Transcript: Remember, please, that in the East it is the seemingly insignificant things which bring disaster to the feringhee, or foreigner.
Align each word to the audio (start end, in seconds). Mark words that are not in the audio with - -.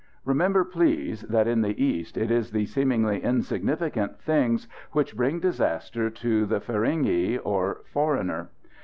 Remember, 0.25 0.63
please, 0.65 1.21
that 1.21 1.47
in 1.47 1.61
the 1.61 1.79
East 1.79 2.17
it 2.17 2.31
is 2.31 2.49
the 2.49 2.65
seemingly 2.65 3.19
insignificant 3.19 4.17
things 4.17 4.67
which 4.93 5.15
bring 5.15 5.39
disaster 5.39 6.09
to 6.09 6.47
the 6.47 6.59
feringhee, 6.59 7.37
or 7.37 7.81
foreigner. 7.85 8.49